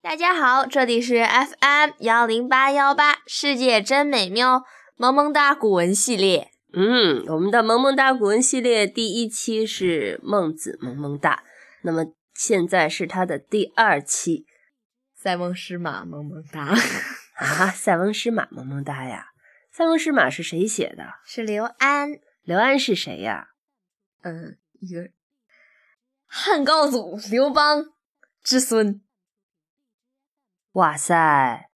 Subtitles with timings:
[0.00, 4.62] 大家好，这里是 FM 幺零八幺八，世界真美妙，
[4.96, 6.52] 萌萌哒古文系列。
[6.72, 11.42] 嗯，我们的萌萌哒古文系列第一期是孟子萌萌哒，
[11.82, 14.46] 那么现在是它的第二期。
[15.16, 16.76] 塞翁失马，萌萌哒
[17.34, 17.66] 啊！
[17.70, 19.26] 塞翁失马，萌萌哒呀！
[19.72, 21.14] 塞翁失马是谁写的？
[21.26, 22.12] 是刘安。
[22.44, 23.48] 刘安是谁呀？
[24.22, 25.10] 嗯，一个
[26.24, 27.86] 汉高祖刘邦
[28.44, 29.02] 之孙。
[30.72, 31.70] 哇塞，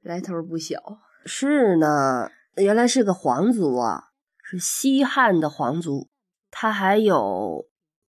[0.00, 0.78] 来头不小。
[1.24, 4.10] 是呢，原来是个皇族啊，
[4.42, 6.08] 是西汉的皇族。
[6.50, 7.66] 他还有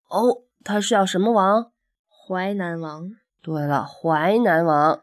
[0.09, 1.71] 哦，他是叫什么王？
[2.09, 3.11] 淮南王。
[3.41, 5.01] 对了，淮南王，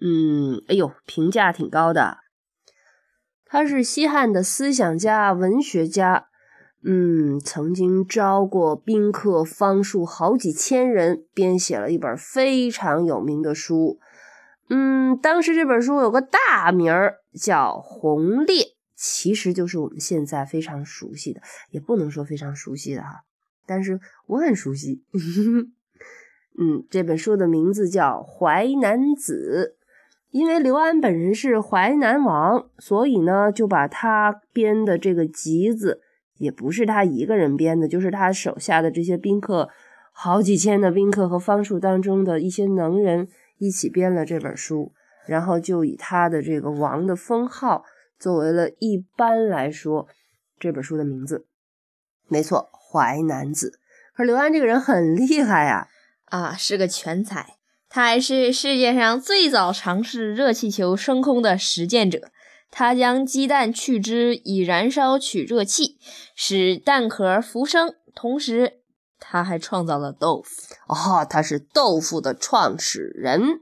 [0.00, 2.18] 嗯，哎呦，评价挺高的。
[3.44, 6.28] 他是西汉的思想家、文学家，
[6.82, 14.00] 嗯，曾经招过宾客方数好几千人，编写了一本非常有名的书。
[14.68, 18.62] 嗯，当时这本书有个大名儿叫《鸿烈》，
[18.94, 23.22] 其实就是我们现在非常熟悉的，也不能说非常熟悉的哈，
[23.66, 25.02] 但是我很熟悉。
[26.58, 29.76] 嗯，这本书的名字叫《淮南子》，
[30.30, 36.00] 因为刘安本人是淮南王，所以呢，就把他编的这个集子，
[36.38, 39.68] 也不是他一个人编的，就是他手下的这些宾客，
[40.12, 43.28] 好几千的宾客和方术当中的一些能人
[43.58, 44.92] 一起编了这本书，
[45.26, 47.84] 然后就以他的这个王的封号
[48.18, 50.08] 作为了一般来说
[50.58, 51.46] 这本书的名字。
[52.28, 53.70] 没错，《淮南子》。
[54.16, 55.88] 可刘安这个人很厉害呀。
[56.24, 57.56] 啊，是个全才，
[57.88, 62.30] 他还是世界上最早尝试热气球升空的实践者。
[62.68, 65.98] 他将鸡蛋去脂以燃烧取热气，
[66.34, 67.94] 使蛋壳浮升。
[68.14, 68.75] 同时，
[69.18, 70.74] 他还创造了豆腐。
[70.88, 73.60] 哦，他是豆腐的创始人。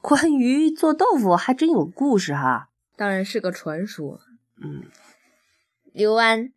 [0.00, 2.68] 关于做豆腐，还真有故事哈。
[2.96, 4.20] 当然是个传说。
[4.62, 4.84] 嗯，
[5.92, 6.52] 刘安。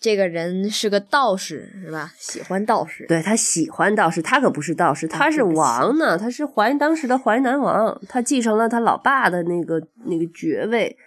[0.00, 2.12] 这个人是个道士，是吧？
[2.18, 10.98] 喜欢道士，对他喜欢道士，他可不是道士，他是王呢，他是淮当时的淮南王，他继承了他老爸的那个那个爵位，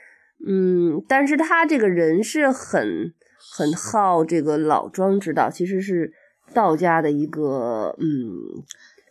[0.47, 3.13] 嗯，但是他这个人是很
[3.51, 6.13] 很好这个老庄之道，其实是
[6.53, 8.63] 道家的一个嗯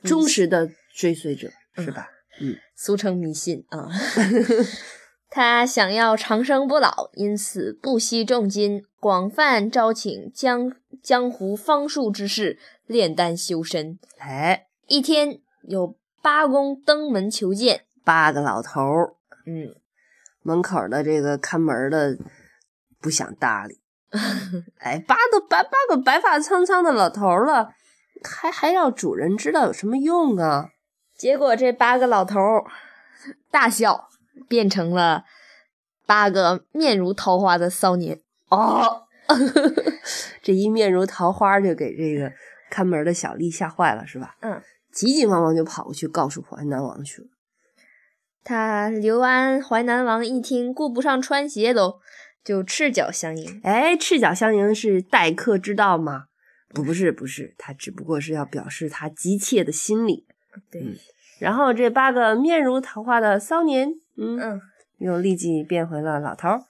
[0.03, 2.09] 忠实的追随者，是吧？
[2.41, 3.89] 嗯，俗称迷信啊。
[5.29, 13.99] 他想要长生不老，因此不惜重金，广泛招请江江湖方术之士炼丹修身。
[14.19, 19.15] 哎，一天有八公登门求见，八个老头儿，
[19.47, 19.75] 嗯，
[20.43, 22.17] 门口的这个看门的
[23.01, 23.81] 不想搭理。
[24.81, 27.71] 哎，八个八八个白发苍苍的老头了，
[28.25, 30.71] 还还要主人知道有什么用啊？
[31.17, 32.41] 结果这八个老头
[33.51, 34.09] 大笑。
[34.51, 35.25] 变成了
[36.07, 39.07] 八个面如桃花的骚年哦，
[40.43, 42.31] 这一面如桃花就给这个
[42.71, 44.37] 看门的小丽吓坏了，是吧？
[44.41, 44.61] 嗯，
[44.93, 47.29] 急急忙忙就跑过去告诉淮南王去了。
[48.45, 51.99] 他刘安淮南王一听，顾不上穿鞋，都
[52.47, 53.61] 就赤脚相迎。
[53.65, 56.27] 哎，赤脚相迎是待客之道吗？
[56.73, 60.25] 不，不是，不是，他只不过是要表示他急切的心理。
[60.71, 60.95] 对，
[61.41, 63.95] 然后这八个面如桃花的骚年。
[64.17, 64.61] 嗯，
[64.99, 66.63] 又立即变回了老头儿。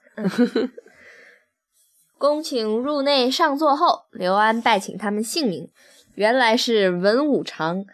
[2.16, 5.68] 恭请入内上座后，刘安拜请他们姓名。
[6.14, 7.84] 原来是文武常、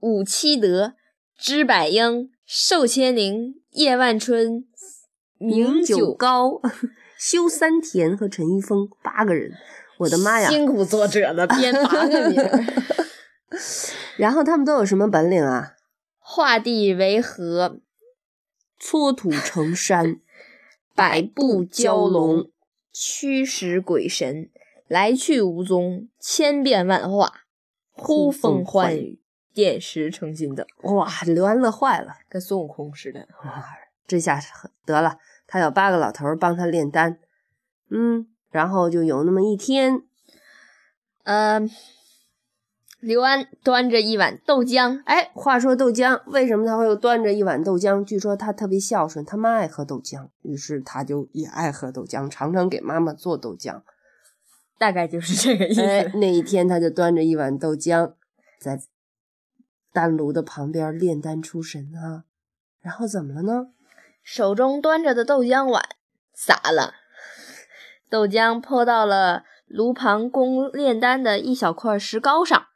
[0.00, 0.92] 武七德、
[1.38, 4.66] 知百英、寿千龄、叶万春、
[5.38, 6.60] 名九高、
[7.18, 9.52] 修三田和陈一峰八个人。
[9.98, 10.48] 我的妈呀！
[10.48, 12.40] 辛苦作者了，编八个名。
[14.16, 15.74] 然后他们都有什么本领啊？
[16.18, 17.80] 画地为河。
[18.78, 20.20] 搓土成山，
[20.94, 22.48] 百步蛟龙，
[22.92, 24.50] 驱使鬼神，
[24.86, 27.40] 来去无踪，千变万化，
[27.90, 29.20] 呼风唤雨，
[29.52, 30.64] 点石成金的。
[30.82, 33.26] 哇，刘安乐坏了，跟孙悟空似的。
[33.44, 33.64] 哇，
[34.08, 34.40] 这下
[34.84, 37.20] 得了，他有八个老头帮他炼丹。
[37.90, 40.02] 嗯，然后就有那么一天，
[41.22, 41.70] 嗯。
[43.00, 48.02] 刘安端着一碗豆浆，哎，话说豆浆，为什么他会端着一碗豆浆？
[48.02, 53.82] 据说他特别孝顺，他妈爱喝豆浆，于是他就也爱喝豆浆，常常给妈妈做豆浆，
[54.80, 55.80] 大概就是这个意思。
[56.18, 58.14] 那一天，他就端着一碗豆浆，
[58.60, 58.80] 在
[59.92, 62.24] 丹炉的旁边炼丹出神啊。
[62.80, 63.68] 然后怎么了呢？
[64.30, 65.82] 手中端着的豆浆碗
[66.34, 66.92] 洒了，
[68.10, 72.66] 豆浆泼到了炉旁供炼丹的一小块石膏上。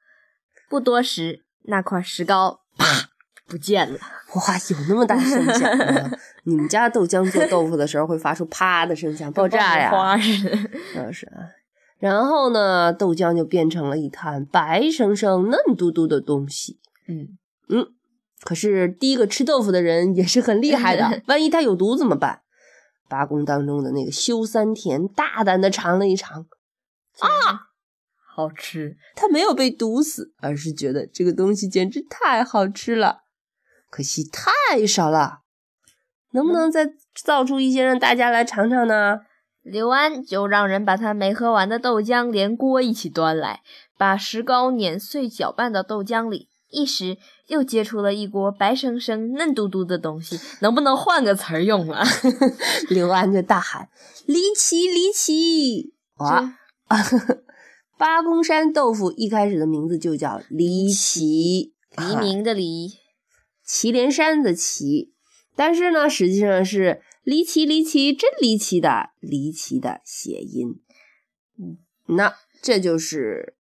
[0.71, 3.11] 不多时，那块石膏啪
[3.47, 3.99] 不见了。
[4.35, 6.11] 哇，有那么大声响吗？
[6.45, 9.91] 你们家豆浆做豆腐的时候会发出啪的声响，爆炸呀？
[9.93, 10.57] 花似的。
[11.07, 11.53] 就是啊。
[11.99, 16.81] 然后呢，豆浆就变成了一滩白生生、嫩嘟嘟的东西。
[17.07, 17.37] 嗯
[17.69, 17.89] 嗯。
[18.43, 22.43] 可是第一个吃豆腐的人也是很厉害的， 万一他有毒怎么办？
[23.09, 26.47] 八公当中的那个修三田大胆的尝了一尝，
[27.19, 27.29] 啊，
[28.35, 28.97] 好吃！
[29.15, 33.25] 他没有被毒死，而是觉得这个东西简直太好吃了。
[33.91, 35.41] 可惜太少了，
[36.31, 39.21] 能不能再造出一些让大家来尝尝呢？
[39.61, 43.61] 刘安就让人把他没喝完的豆浆连锅一起端来，
[43.97, 46.49] 把石膏碾碎搅拌到豆浆里。
[46.71, 47.19] 一时
[47.49, 52.05] 又接出了一锅白生生、嫩嘟嘟的东西，能不能换个词儿用啊？
[52.89, 53.89] 刘安就大喊
[54.27, 56.57] ：“离奇，离奇！”哇，
[57.99, 62.93] 八公山豆腐一开始的名字就叫离奇，黎明的黎，
[63.65, 65.13] 祁连山的祁，
[65.55, 70.81] 但是呢，实际上是离奇，离奇，真离奇的离奇的谐音。
[71.59, 71.79] 嗯，
[72.17, 73.57] 那这就是，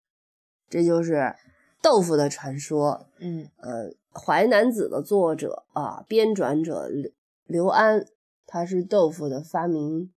[0.70, 1.34] 这就是。
[1.82, 7.10] 豆腐的传说，嗯，呃，《淮南子》的作者啊，编撰者刘
[7.46, 8.06] 刘安，
[8.46, 10.10] 他是豆腐的发明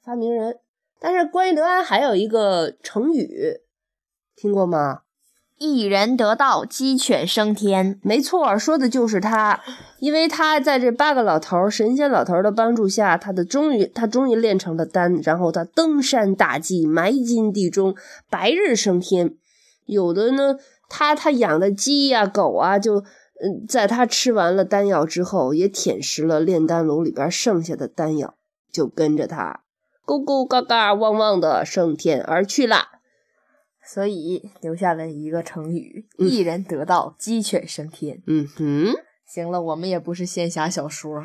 [0.00, 0.60] 发明人。
[1.00, 3.60] 但是关于刘安还有一个成语，
[4.36, 5.00] 听过吗？
[5.58, 7.98] 一人得道，鸡犬升天。
[8.02, 9.60] 没错，说的就是他，
[9.98, 17.96] 因为他在这八个老头神仙老头的帮助下，他的终于他终于练成了丹，然后他登山大计，埋金地中，
[18.30, 19.34] 白日升天。
[19.86, 20.56] 有的呢。
[20.90, 22.96] 他他养的鸡呀狗啊，就
[23.42, 28.34] 嗯，在他吃完了丹药之后，也舔食了炼丹炉里边剩下的丹药，
[28.70, 29.62] 就跟着他
[30.04, 32.88] 咕咕嘎嘎汪汪的升天而去了。
[33.82, 38.22] 所以留下了一个成语：一人得道，鸡犬升天。
[38.26, 38.94] 嗯哼。
[39.32, 41.22] 行了，我们也不是仙侠小说，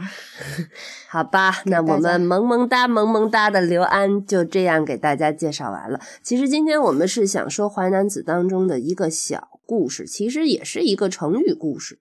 [1.09, 1.63] 好吧？
[1.65, 5.99] 那我们萌萌哒、萌萌哒的刘安就这样给大家介绍完了。
[6.21, 11.99] 其实今天我们是想说《淮南子》当中的一个小故事，其实也是一个成语故事。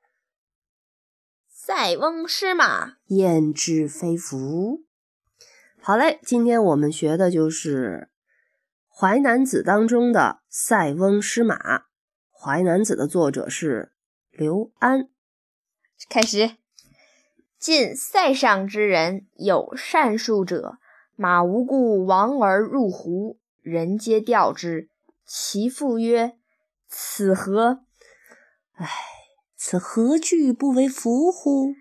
[1.49, 4.83] 塞翁失马，焉知非福。
[5.81, 8.09] 好嘞，今天我们学的就是
[8.95, 11.57] 《淮南子》当中的“塞翁失马”。
[12.31, 13.93] 《淮南子》的作者是
[14.31, 15.09] 刘安。
[16.09, 16.57] 开始，
[17.59, 20.79] 晋塞上之人有善术者，
[21.17, 24.91] 马无故亡而入胡，人皆吊之。
[25.27, 26.37] 其父曰
[26.87, 27.81] ：“此何？
[28.75, 28.89] 唉，
[29.57, 31.75] 此何惧不为福乎？”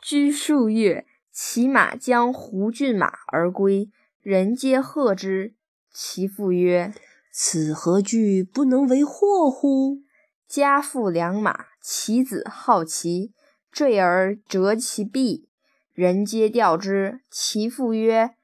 [0.00, 3.90] 居数月，其马将胡骏马而归，
[4.22, 5.56] 人皆贺之。
[5.92, 6.94] 其父曰
[7.30, 9.98] ：“此何惧不能为祸乎？”
[10.48, 13.33] 家父良马，其子好骑。
[13.74, 15.48] 坠而折其臂，
[15.92, 17.22] 人皆吊之。
[17.28, 18.36] 其父曰：“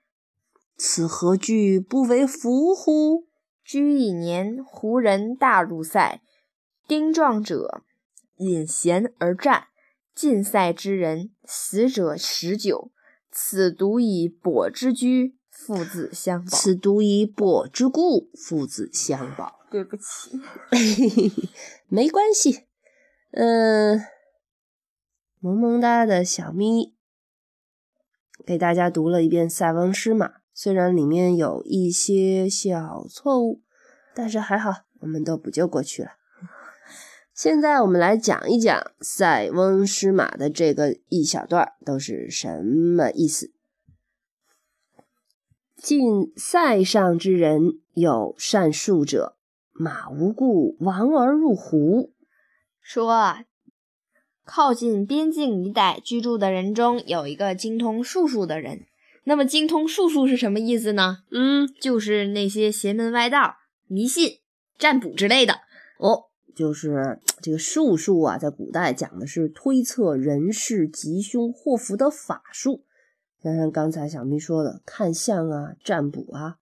[0.77, 3.29] 此何惧不为福乎？”
[3.63, 6.21] 居一年，胡人大入塞，
[6.89, 7.85] 丁壮者
[8.39, 9.69] 引弦而战，
[10.13, 12.91] 尽塞之人死者十九。
[13.31, 16.51] 此独以跛之居，父子相保。
[16.51, 19.61] 此独以跛之故，父子相保。
[19.71, 20.41] 对不起，
[21.87, 22.67] 没关系。
[23.31, 24.01] 嗯。
[25.43, 26.95] 萌萌哒的小咪
[28.45, 33.63] 给大家读了一遍《塞翁失马》，虽然里面有一些小错误，
[34.15, 36.11] 但是还好，我们都补救过去了。
[37.33, 43.51] 现在我们来讲一讲《塞翁失马》的这个一小段都是什么意思。
[45.75, 49.39] 晋塞上之人有善术者，
[49.73, 52.13] 马无故亡而入胡。
[52.83, 53.39] 说。
[54.45, 58.87] 靠近边境一带居住的人中有一个精通术数的人。
[59.25, 61.19] 那么，精通术数是什么意思呢？
[61.31, 63.57] 嗯，就是那些邪门歪道、
[63.87, 64.39] 迷信、
[64.79, 65.55] 占卜之类的。
[65.99, 66.25] 哦，
[66.57, 72.85] 就是这个术数啊，在古代讲的是推测人事吉凶祸福的法术。
[73.43, 76.57] 像刚才小咪说的，看相啊、占卜啊，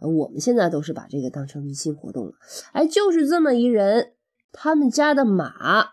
[0.00, 2.32] 我们现在都是把这个当成迷信活动了。
[2.72, 4.14] 哎，就是这么一人，
[4.50, 5.92] 他们家的马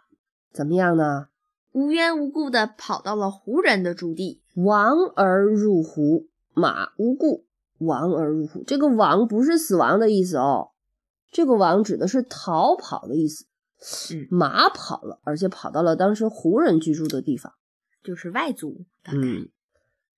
[0.55, 1.27] 怎么样呢？
[1.73, 6.29] 无缘无故的跑到了胡人的驻地，亡而入胡。
[6.53, 7.45] 马无故
[7.79, 10.69] 亡而入胡，这个亡不是死亡的意思哦，
[11.29, 13.45] 这个亡指的是逃跑的意思。
[14.29, 17.51] 马跑了，而且跑到了当时胡人居住的地方，
[18.01, 18.85] 就是外族。
[19.11, 19.49] 嗯，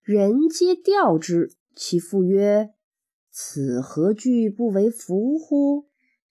[0.04, 1.56] 人皆吊之。
[1.76, 2.70] 其父曰
[3.32, 5.88] ：“此何惧不为福乎？”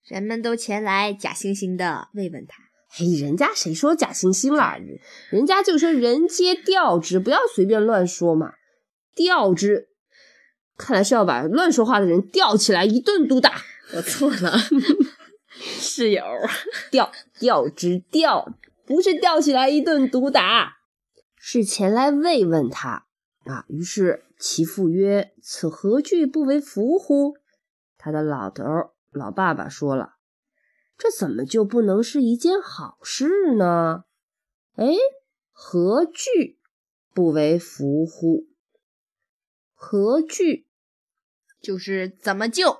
[0.06, 2.65] 人们都前来假惺惺的慰问他。
[2.98, 4.78] 嘿，人家谁说假惺惺了？
[5.28, 8.54] 人家就说人皆调之，不要随便乱说嘛。
[9.14, 9.88] 调之，
[10.78, 13.52] 看来是要把乱说话的人吊起来一顿毒打。
[13.94, 14.56] 我错了，
[15.52, 16.24] 室友，
[16.90, 18.50] 吊吊之吊，
[18.86, 20.78] 不是吊起来一顿毒打，
[21.36, 23.04] 是前来慰问他
[23.44, 23.66] 啊。
[23.68, 27.34] 于是其父曰：“此何惧不为福乎？”
[27.98, 28.64] 他的老头
[29.12, 30.14] 老爸爸说了
[30.98, 34.04] ：“这怎么就不能是一件好事呢？”
[34.76, 34.94] 哎，
[35.52, 36.58] 何惧
[37.14, 38.46] 不为福乎？
[39.74, 40.66] 何惧
[41.60, 42.78] 就是怎么救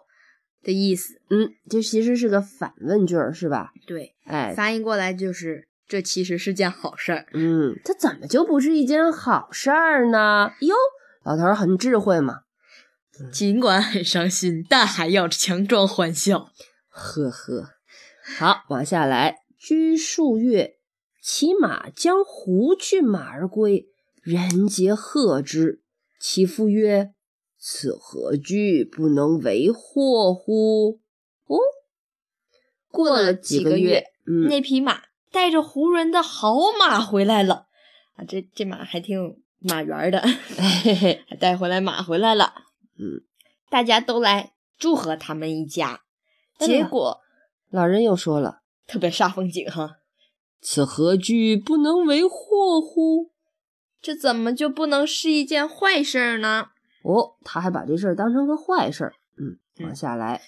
[0.63, 1.21] 的意思。
[1.31, 3.73] 嗯，这其实是个反问句儿，是吧？
[3.87, 7.27] 对，哎，翻译过来就是这其实是件好事儿。
[7.33, 10.53] 嗯，这怎么就不是一件好事儿呢？
[10.61, 10.75] 哟，
[11.25, 12.41] 老头儿很智慧嘛。
[13.33, 16.51] 尽管很伤心，但还要强装欢笑。
[16.89, 17.71] 呵呵，
[18.39, 19.37] 好，往下来。
[19.59, 20.79] 居数月，
[21.23, 23.89] 骑马将胡骏马而归，
[24.23, 25.83] 人皆贺之。
[26.21, 27.15] 其父曰
[27.59, 28.85] ：“此何惧？
[28.85, 31.01] 不能为祸乎？”
[31.47, 31.59] 哦，
[32.91, 37.67] 过了几个月，嗯，那匹马带着胡人的好马回来了。
[38.15, 42.53] 啊，这这马还挺有马缘的，嘿嘿，还带回来马回来了。
[42.99, 43.23] 嗯，
[43.71, 46.03] 大家都来祝贺他们一家，
[46.59, 47.21] 结果
[47.71, 49.97] 老人又说了，特别煞风景哈。
[50.61, 51.57] 此何惧？
[51.57, 53.33] 不能为祸乎？
[54.01, 56.69] 这怎么就不能是一件坏事呢？
[57.03, 59.15] 哦，他还把这事儿当成个坏事儿。
[59.39, 60.43] 嗯，往下来，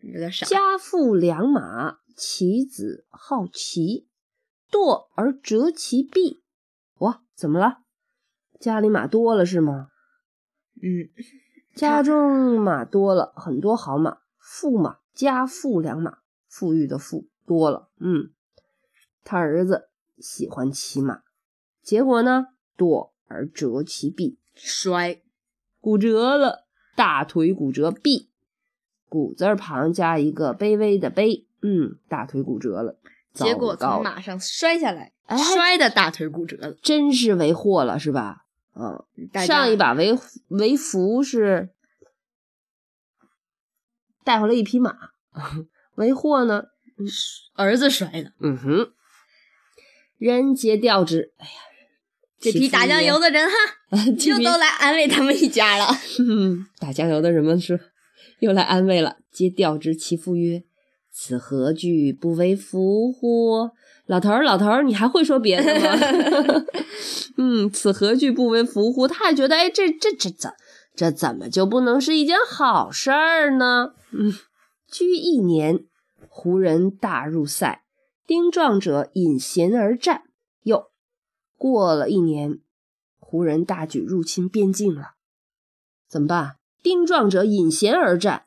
[0.00, 0.46] 有点傻。
[0.46, 4.08] 家父良马，其子好骑，
[4.70, 6.42] 堕而折其臂。
[6.98, 7.78] 哇，怎么了？
[8.60, 9.88] 家里马多了是吗？
[10.82, 11.08] 嗯，
[11.74, 16.18] 家中马多了很多好马，富马，家父良马，
[16.56, 17.90] 富裕的富多了。
[17.98, 18.30] 嗯，
[19.24, 21.20] 他儿子喜欢骑马，
[21.82, 22.46] 结果呢？
[22.78, 25.20] 堕而折其臂，摔
[25.82, 28.30] 骨折了，大腿骨折，臂
[29.10, 32.98] 骨字旁加一个卑微的卑，嗯，大腿骨折了，
[33.34, 38.46] 结果从马上摔下来，哎，摔的大腿骨折了，真是为祸了，是吧？
[38.74, 39.04] 嗯，
[39.46, 41.74] 上一把为为福是
[44.24, 44.94] 带回来一匹马，
[45.96, 46.64] 为祸呢，
[47.54, 48.92] 儿子摔的，嗯哼，
[50.18, 51.52] 人皆调之，哎呀。
[52.38, 53.54] 这批打酱油的人哈，
[54.26, 55.86] 又都来安慰他们一家了。
[56.78, 57.80] 打酱油的人们是
[58.40, 59.96] 又来安慰了，皆调之。
[59.96, 60.62] 其父曰
[61.10, 62.12] ：“此何惧？
[62.12, 63.70] 不为福乎？”
[64.06, 66.64] 老头儿，老头儿，你还会说别的吗？
[67.38, 68.30] 嗯，此何惧？
[68.30, 69.08] 不为福乎？
[69.08, 70.52] 他还觉得，哎，这这这怎
[70.94, 73.94] 这怎么就不能是一件好事儿呢？
[74.12, 74.32] 嗯，
[74.90, 75.84] 居一年，
[76.28, 77.82] 胡人大入塞，
[78.26, 80.24] 丁壮者引弦而战。
[80.62, 80.90] 又。
[81.58, 82.60] 过了一年，
[83.18, 85.14] 胡人大举入侵边境了，
[86.06, 86.56] 怎么办？
[86.82, 88.44] 丁壮者引弦而战，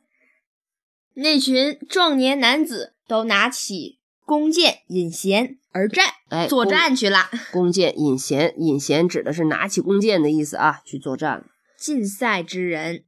[1.15, 7.29] 那群壮年男子都拿起弓箭引弦而战，哎，作战去了。
[7.51, 11.47] 弓箭引弦，引弦指的是拿起弓箭的意思啊，去作战了。
[11.75, 13.03] 近塞之人，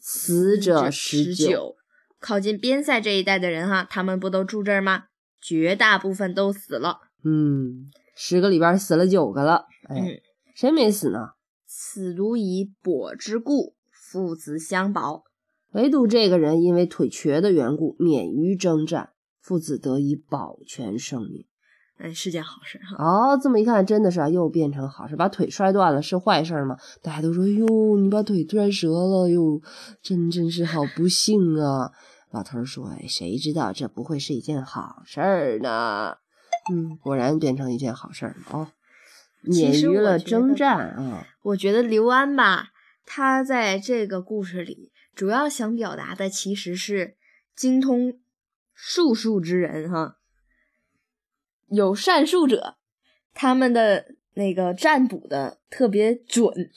[0.00, 1.76] 死者十九。
[2.20, 5.04] 靠近边塞这一带的人哈，他们不都住这儿吗？
[5.40, 6.98] 绝大部分都死了。
[7.24, 7.90] 嗯。
[8.22, 10.20] 十个里边死了九个了，哎，
[10.54, 11.30] 谁没死呢？
[11.66, 15.24] 此独以跛之故，父子相保。
[15.72, 21.46] 唯独这个人因为腿瘸的缘故，免于征战，父子得以保全生命。
[21.96, 23.02] 哎，是件好事哈。
[23.02, 25.16] 哦，这么一看，真的是啊，又变成好事。
[25.16, 26.76] 把腿摔断了是坏事吗？
[27.00, 27.66] 大家都说，哟，
[27.98, 29.62] 你把腿摔折了哟，
[30.02, 31.90] 真真是好不幸啊。
[32.30, 36.18] 老头说，哎，谁知道这不会是一件好事呢？
[36.72, 38.68] 嗯，果然变成一件好事儿了哦，
[39.40, 41.26] 免于了征战啊。
[41.42, 42.68] 我觉得刘安吧，
[43.04, 47.16] 他在这个故事里主要想表达的其实是
[47.56, 48.20] 精通
[48.72, 50.18] 术数之人哈，
[51.68, 52.76] 有善术者，
[53.34, 56.70] 他们的那个占卜的特别准。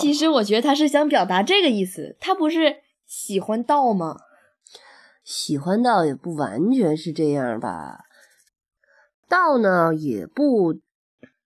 [0.00, 4.18] 其实我觉得他是想表达这个意思，他不是喜欢道吗？
[5.30, 8.00] 喜欢道也不完全是这样吧。
[9.28, 10.80] 道呢也不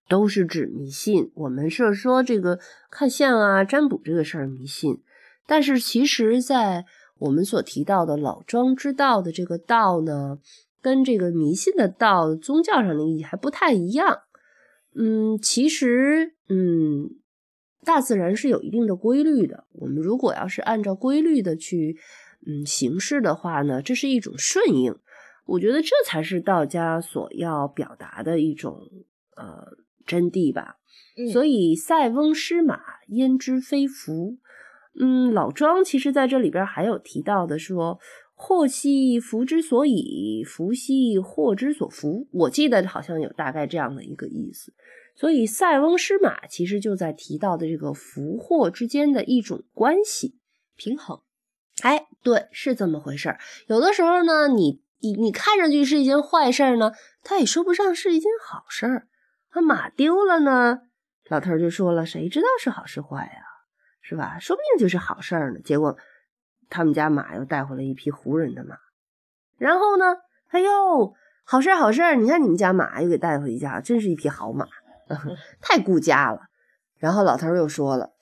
[0.09, 5.03] 都是指迷信，我们是说这个看相啊、占卜这个事儿迷信，
[5.45, 6.85] 但是其实，在
[7.19, 10.39] 我们所提到的老庄之道的这个道呢，
[10.81, 14.21] 跟这个迷信的道宗教上的意义还不太一样。
[14.95, 17.11] 嗯，其实，嗯，
[17.83, 21.97] 大自然是有一定的规律的，我们如果要是按照规律的去，
[22.45, 24.95] 嗯，形式的话呢，这是一种顺应。
[25.45, 28.79] 我觉得这才是道家所要表达的一种
[29.35, 30.77] 呃真谛吧。
[31.31, 34.37] 所以塞翁失马，焉知非福？
[34.99, 37.99] 嗯，老庄其实在这里边还有提到的说，
[38.33, 42.27] 祸兮福之所以，福兮祸之所伏。
[42.31, 44.73] 我记得好像有大概这样的一个意思。
[45.15, 50.35] 所以塞翁失马其实就在提到的这个福祸之间的一种关系
[50.75, 51.21] 平衡。
[51.81, 53.39] 哎，对，是这么回事儿。
[53.67, 59.07] 有的时候呢，你你你看上去是一件坏事儿呢，它也说不上是一件好事儿。
[59.53, 60.81] 那马丢了呢？
[61.29, 63.41] 老头就说了：“谁知道是好是坏呀？
[64.01, 64.37] 是吧？
[64.39, 65.97] 说不定就是好事儿呢。”结果
[66.69, 68.77] 他们家马又带回了一匹胡人的马，
[69.57, 70.17] 然后呢，
[70.49, 71.13] 哎呦，
[71.43, 72.15] 好事儿好事儿！
[72.15, 74.67] 你看你们家马又给带回家，真是一匹好马，
[75.61, 76.41] 太顾家了。
[76.97, 78.13] 然后老头又说了：“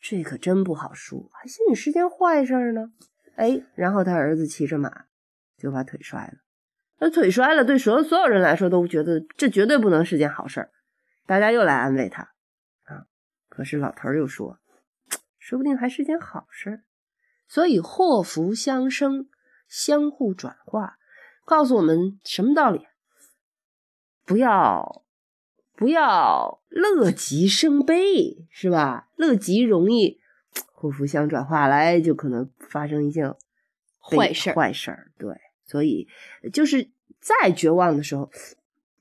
[0.00, 2.92] 这可真不好说，还信你是件坏事呢。”
[3.36, 5.06] 哎，然后他儿子骑着马
[5.56, 6.34] 就把腿摔了。
[6.98, 10.70] 那腿摔了，对所所有人来说都觉得这绝对不能是件好事儿。
[11.26, 12.22] 大家又来安慰他
[12.84, 13.06] 啊。
[13.48, 14.58] 可是老头又说
[15.38, 16.82] ：“说不定还是件好事。”
[17.46, 19.28] 所以祸福相生，
[19.68, 20.98] 相互转化，
[21.44, 22.86] 告诉我们什么道理？
[24.26, 25.02] 不要
[25.78, 29.08] 不要乐极生悲，是吧？
[29.14, 30.20] 乐极容易
[30.72, 33.32] 祸福相转化来，就可能发生一件
[34.00, 35.12] 坏事坏事儿。
[35.16, 36.08] 对，所以
[36.52, 38.28] 就是再绝望的时候，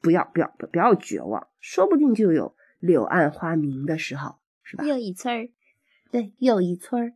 [0.01, 4.35] 不要不要不要绝望，说不定就有柳暗花明的时候。
[4.61, 4.83] 是吧？
[4.83, 5.49] 又一村儿，
[6.11, 7.13] 对，又一村儿，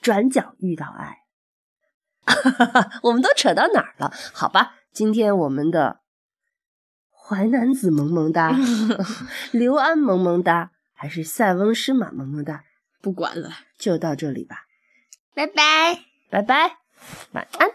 [0.00, 1.24] 转角遇到爱。
[3.02, 4.12] 我们都扯到哪儿了？
[4.32, 6.00] 好吧，今天我们的
[7.28, 8.56] 淮南子萌萌哒，
[9.50, 12.62] 刘安萌萌哒，还是塞翁失马萌萌哒？
[13.02, 14.66] 不管了，就到这里吧。
[15.34, 16.76] 拜拜，拜拜，
[17.32, 17.68] 晚安。